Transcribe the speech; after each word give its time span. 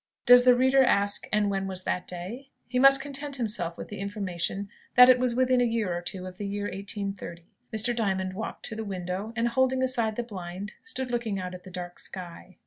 (Does 0.25 0.45
the 0.45 0.55
reader 0.55 0.83
ask, 0.83 1.27
"and 1.31 1.51
when 1.51 1.67
was 1.67 1.83
'that 1.83 2.07
day?'" 2.07 2.49
He 2.67 2.79
must 2.79 3.01
content 3.03 3.35
himself 3.35 3.77
with 3.77 3.89
the 3.89 3.99
information 3.99 4.67
that 4.95 5.09
it 5.09 5.19
was 5.19 5.35
within 5.35 5.61
a 5.61 5.63
year 5.63 5.95
or 5.95 6.01
two 6.01 6.25
of 6.25 6.39
the 6.39 6.47
year 6.47 6.63
1830.) 6.63 7.45
Mr. 7.71 7.95
Diamond 7.95 8.33
walked 8.33 8.65
to 8.65 8.75
the 8.75 8.83
window, 8.83 9.31
and 9.35 9.49
holding 9.49 9.83
aside 9.83 10.15
the 10.15 10.23
blind, 10.23 10.71
stood 10.81 11.11
looking 11.11 11.37
out 11.39 11.53
at 11.53 11.65
the 11.65 11.69
dark 11.69 11.99
sky. 11.99 12.57